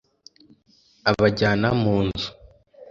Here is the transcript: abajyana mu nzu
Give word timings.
abajyana 1.09 1.69
mu 1.81 1.95
nzu 2.05 2.29